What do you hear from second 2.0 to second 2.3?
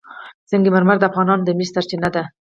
ده.